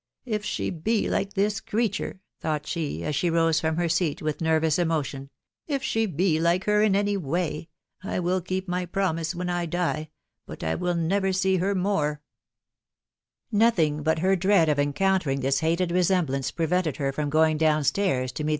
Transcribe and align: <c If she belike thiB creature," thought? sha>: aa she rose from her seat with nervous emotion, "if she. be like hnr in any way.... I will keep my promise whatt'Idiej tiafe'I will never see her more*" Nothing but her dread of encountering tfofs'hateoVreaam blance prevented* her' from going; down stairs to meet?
<c 0.25 0.31
If 0.31 0.43
she 0.43 0.71
belike 0.71 1.33
thiB 1.33 1.63
creature," 1.67 2.21
thought? 2.39 2.65
sha>: 2.65 2.79
aa 3.05 3.11
she 3.11 3.29
rose 3.29 3.59
from 3.61 3.75
her 3.77 3.87
seat 3.87 4.19
with 4.19 4.41
nervous 4.41 4.79
emotion, 4.79 5.29
"if 5.67 5.83
she. 5.83 6.07
be 6.07 6.39
like 6.39 6.65
hnr 6.65 6.83
in 6.83 6.95
any 6.95 7.15
way.... 7.15 7.69
I 8.03 8.19
will 8.19 8.41
keep 8.41 8.67
my 8.67 8.87
promise 8.87 9.33
whatt'Idiej 9.35 10.07
tiafe'I 10.49 10.79
will 10.79 10.95
never 10.95 11.31
see 11.31 11.57
her 11.57 11.75
more*" 11.75 12.23
Nothing 13.51 14.01
but 14.01 14.17
her 14.17 14.35
dread 14.35 14.69
of 14.69 14.79
encountering 14.79 15.41
tfofs'hateoVreaam 15.41 16.25
blance 16.25 16.49
prevented* 16.55 16.97
her' 16.97 17.11
from 17.11 17.29
going; 17.29 17.57
down 17.57 17.83
stairs 17.83 18.31
to 18.31 18.43
meet? 18.43 18.49